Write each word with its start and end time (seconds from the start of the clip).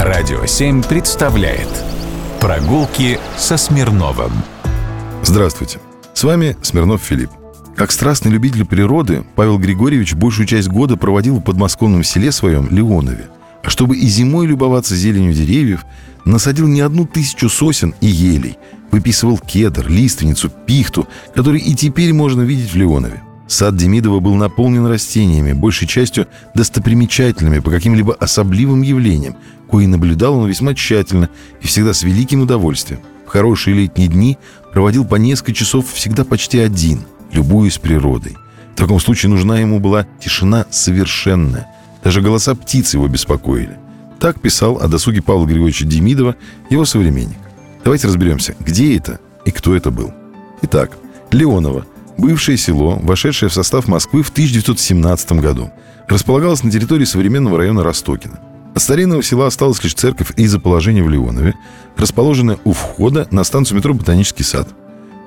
Радио 0.00 0.44
7 0.44 0.82
представляет 0.82 1.68
Прогулки 2.40 3.18
со 3.38 3.56
Смирновым 3.56 4.32
Здравствуйте, 5.22 5.78
с 6.12 6.24
вами 6.24 6.56
Смирнов 6.62 7.00
Филипп. 7.00 7.30
Как 7.76 7.92
страстный 7.92 8.32
любитель 8.32 8.66
природы, 8.66 9.24
Павел 9.36 9.56
Григорьевич 9.58 10.14
большую 10.14 10.46
часть 10.46 10.68
года 10.68 10.96
проводил 10.96 11.36
в 11.36 11.42
подмосковном 11.42 12.02
селе 12.02 12.32
своем 12.32 12.68
Леонове. 12.70 13.28
А 13.62 13.70
чтобы 13.70 13.96
и 13.96 14.06
зимой 14.06 14.46
любоваться 14.46 14.96
зеленью 14.96 15.32
деревьев, 15.32 15.84
насадил 16.24 16.66
не 16.66 16.80
одну 16.80 17.06
тысячу 17.06 17.48
сосен 17.48 17.94
и 18.00 18.06
елей, 18.06 18.58
выписывал 18.90 19.38
кедр, 19.38 19.88
лиственницу, 19.88 20.50
пихту, 20.50 21.06
которые 21.34 21.62
и 21.62 21.74
теперь 21.74 22.12
можно 22.12 22.42
видеть 22.42 22.72
в 22.72 22.76
Леонове. 22.76 23.22
Сад 23.46 23.76
Демидова 23.76 24.20
был 24.20 24.34
наполнен 24.34 24.86
растениями, 24.86 25.52
большей 25.52 25.86
частью 25.86 26.26
достопримечательными 26.54 27.58
по 27.58 27.70
каким-либо 27.70 28.14
особливым 28.14 28.82
явлениям, 28.82 29.36
кои 29.68 29.86
наблюдал 29.86 30.38
он 30.38 30.48
весьма 30.48 30.74
тщательно 30.74 31.28
и 31.60 31.66
всегда 31.66 31.92
с 31.92 32.02
великим 32.02 32.40
удовольствием. 32.40 33.00
В 33.26 33.28
хорошие 33.28 33.76
летние 33.76 34.08
дни 34.08 34.38
проводил 34.72 35.04
по 35.04 35.16
несколько 35.16 35.52
часов 35.52 35.92
всегда 35.92 36.24
почти 36.24 36.58
один, 36.58 37.00
любуясь 37.32 37.78
природой. 37.78 38.36
В 38.72 38.76
таком 38.76 38.98
случае 38.98 39.30
нужна 39.30 39.58
ему 39.58 39.78
была 39.78 40.06
тишина 40.20 40.66
совершенная. 40.70 41.68
Даже 42.02 42.22
голоса 42.22 42.54
птиц 42.54 42.94
его 42.94 43.08
беспокоили. 43.08 43.76
Так 44.20 44.40
писал 44.40 44.78
о 44.78 44.88
досуге 44.88 45.22
Павла 45.22 45.46
Григорьевича 45.46 45.84
Демидова 45.84 46.34
его 46.70 46.84
современник. 46.84 47.36
Давайте 47.84 48.08
разберемся, 48.08 48.54
где 48.58 48.96
это 48.96 49.20
и 49.44 49.50
кто 49.50 49.76
это 49.76 49.90
был. 49.90 50.12
Итак, 50.62 50.96
Леонова– 51.30 51.86
Бывшее 52.16 52.56
село, 52.56 52.98
вошедшее 53.02 53.48
в 53.48 53.52
состав 53.54 53.88
Москвы 53.88 54.22
в 54.22 54.30
1917 54.30 55.32
году, 55.32 55.70
располагалось 56.08 56.62
на 56.62 56.70
территории 56.70 57.04
современного 57.04 57.58
района 57.58 57.82
Ростокина. 57.82 58.38
От 58.74 58.82
старинного 58.82 59.22
села 59.22 59.46
осталась 59.46 59.82
лишь 59.84 59.94
церковь 59.94 60.32
из-за 60.36 60.58
положения 60.58 61.02
в 61.02 61.10
Леонове, 61.10 61.54
расположенная 61.96 62.58
у 62.64 62.72
входа 62.72 63.28
на 63.30 63.44
станцию 63.44 63.78
метро 63.78 63.94
«Ботанический 63.94 64.44
сад». 64.44 64.68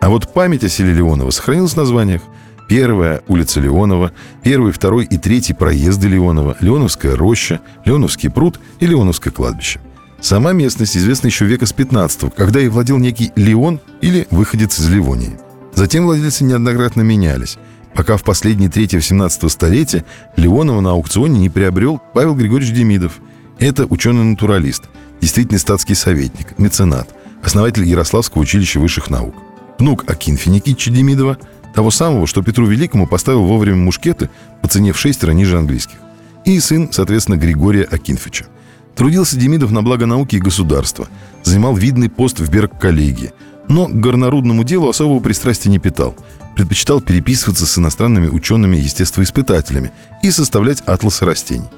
А 0.00 0.08
вот 0.08 0.32
память 0.32 0.64
о 0.64 0.68
селе 0.68 0.92
Леонова 0.92 1.30
сохранилась 1.30 1.72
в 1.72 1.76
названиях 1.76 2.22
Первая 2.68 3.22
улица 3.28 3.60
Леонова, 3.60 4.12
первый, 4.42 4.72
второй 4.72 5.04
и 5.04 5.18
третий 5.18 5.52
проезды 5.52 6.08
Леонова, 6.08 6.56
Леоновская 6.60 7.14
роща, 7.14 7.60
Леоновский 7.84 8.30
пруд 8.30 8.58
и 8.80 8.86
Леоновское 8.86 9.32
кладбище. 9.32 9.80
Сама 10.20 10.52
местность 10.52 10.96
известна 10.96 11.26
еще 11.26 11.44
века 11.44 11.66
с 11.66 11.72
15 11.72 12.34
когда 12.34 12.60
и 12.60 12.68
владел 12.68 12.96
некий 12.96 13.32
Леон 13.36 13.80
или 14.00 14.26
выходец 14.30 14.78
из 14.78 14.88
Ливонии. 14.88 15.38
Затем 15.74 16.04
владельцы 16.04 16.44
неоднократно 16.44 17.02
менялись, 17.02 17.58
пока 17.94 18.16
в 18.16 18.22
последние 18.22 18.70
трети 18.70 18.96
18 18.96 19.50
столетия 19.50 20.04
Леонова 20.36 20.80
на 20.80 20.92
аукционе 20.92 21.40
не 21.40 21.50
приобрел 21.50 22.00
Павел 22.14 22.34
Григорьевич 22.36 22.74
Демидов. 22.74 23.18
Это 23.58 23.86
ученый-натуралист, 23.86 24.84
действительный 25.20 25.58
статский 25.58 25.94
советник, 25.94 26.56
меценат, 26.58 27.08
основатель 27.42 27.84
Ярославского 27.84 28.42
училища 28.42 28.78
высших 28.78 29.10
наук. 29.10 29.34
Внук 29.78 30.08
Акинфи 30.08 30.48
Никитича 30.48 30.92
Демидова, 30.92 31.38
того 31.74 31.90
самого, 31.90 32.28
что 32.28 32.42
Петру 32.42 32.66
Великому 32.66 33.08
поставил 33.08 33.44
вовремя 33.44 33.78
мушкеты 33.78 34.30
по 34.62 34.68
цене 34.68 34.92
в 34.92 34.98
шестеро 34.98 35.32
ниже 35.32 35.58
английских. 35.58 35.96
И 36.44 36.60
сын, 36.60 36.88
соответственно, 36.92 37.36
Григория 37.36 37.82
Акинфича. 37.82 38.46
Трудился 38.94 39.36
Демидов 39.36 39.72
на 39.72 39.82
благо 39.82 40.06
науки 40.06 40.36
и 40.36 40.40
государства, 40.40 41.08
занимал 41.42 41.74
видный 41.74 42.08
пост 42.08 42.38
в 42.38 42.48
Берг-коллегии– 42.48 43.32
но 43.68 43.86
к 43.86 43.94
горнорудному 43.94 44.64
делу 44.64 44.88
особого 44.88 45.20
пристрастия 45.20 45.70
не 45.70 45.78
питал. 45.78 46.14
Предпочитал 46.56 47.00
переписываться 47.00 47.66
с 47.66 47.78
иностранными 47.78 48.28
учеными-естествоиспытателями 48.28 49.90
и 50.22 50.30
составлять 50.30 50.82
атласы 50.82 51.24
растений. 51.24 51.68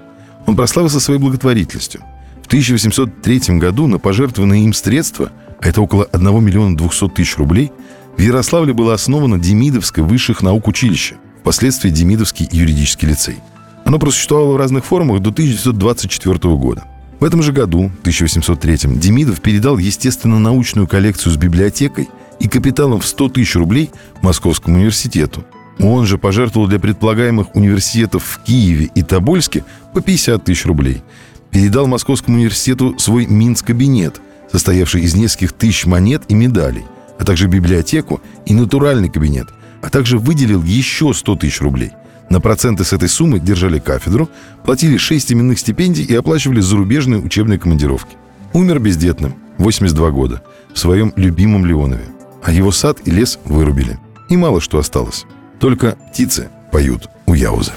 Он 0.47 0.57
прославился 0.57 1.01
своей 1.01 1.21
благотворительностью. 1.21 2.03
В 2.43 2.47
1803 2.47 3.59
году 3.59 3.87
на 3.87 3.99
пожертвованные 3.99 4.65
им 4.65 4.73
средства, 4.73 5.33
а 5.61 5.69
это 5.69 5.81
около 5.81 6.05
1 6.05 6.45
миллиона 6.45 6.77
200 6.77 7.09
тысяч 7.11 7.37
рублей, 7.39 7.73
в 8.17 8.21
Ярославле 8.21 8.73
было 8.73 8.95
основано 8.95 9.39
Демидовское 9.39 10.05
высших 10.05 10.43
наук 10.43 10.69
училище, 10.69 11.17
впоследствии 11.41 11.91
Демидовский 11.91 12.49
юридический 12.51 13.09
лицей. 13.09 13.39
Оно 13.85 13.99
просуществовало 13.99 14.53
в 14.53 14.57
разных 14.57 14.85
формах 14.85 15.21
до 15.21 15.31
1924 15.31 16.39
года– 16.55 16.85
в 17.19 17.25
этом 17.25 17.43
же 17.43 17.53
году, 17.53 17.91
1803 18.01 18.97
Демидов 18.97 19.41
передал 19.41 19.79
естественно-научную 19.79 20.87
коллекцию 20.87 21.33
с 21.33 21.37
библиотекой 21.37 22.09
и 22.41 22.49
капиталом 22.49 23.01
в 23.01 23.07
100 23.07 23.31
тысяч 23.31 23.57
рублей 23.57 23.91
Московскому 24.21 24.77
университету. 24.77 25.45
Он 25.79 26.07
же 26.07 26.19
пожертвовал 26.19 26.69
для 26.69 26.79
предполагаемых 26.79 27.55
университетов 27.55 28.25
в 28.25 28.43
Киеве 28.45 28.91
и 28.95 29.03
Тобольске 29.03 29.65
по 29.95 30.01
50 30.01 30.45
тысяч 30.45 30.67
рублей. 30.67 31.03
Передал 31.51 31.87
Московскому 31.87 32.37
университету 32.37 32.99
свой 32.99 33.27
Минск-кабинет, 33.27 34.21
состоявший 34.53 35.03
из 35.03 35.15
нескольких 35.15 35.53
тысяч 35.53 35.87
монет 35.87 36.25
и 36.29 36.35
медалей, 36.35 36.85
а 37.19 37.25
также 37.25 37.49
библиотеку 37.49 38.21
и 38.45 38.53
натуральный 38.53 39.09
кабинет, 39.09 39.49
а 39.81 39.89
также 39.89 40.19
выделил 40.19 40.63
еще 40.63 41.15
100 41.15 41.37
тысяч 41.37 41.61
рублей– 41.63 41.93
на 42.29 42.41
проценты 42.41 42.85
с 42.85 42.93
этой 42.93 43.09
суммы 43.09 43.39
держали 43.39 43.79
кафедру, 43.79 44.29
платили 44.65 44.97
6 44.97 45.33
именных 45.33 45.59
стипендий 45.59 46.05
и 46.05 46.15
оплачивали 46.15 46.61
зарубежные 46.61 47.21
учебные 47.21 47.59
командировки. 47.59 48.17
Умер 48.53 48.81
бездетным, 48.81 49.35
82 49.59 50.11
года, 50.11 50.43
в 50.73 50.79
своем 50.79 51.13
любимом 51.17 51.65
Леонове. 51.67 52.05
А 52.43 52.53
его 52.53 52.73
сад 52.73 52.99
и 53.05 53.11
лес 53.11 53.39
вырубили. 53.45 53.99
И 54.29 54.37
мало 54.37 54.61
что 54.61 54.79
осталось. 54.79 55.25
Только 55.61 55.97
птицы 56.11 56.49
поют 56.73 57.09
у 57.27 57.35
Яузы. 57.35 57.73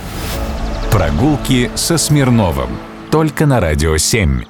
Прогулки 0.91 1.69
со 1.75 1.97
Смирновым. 1.97 2.69
Только 3.11 3.45
на 3.45 3.59
«Радио 3.59 3.95
7». 3.95 4.45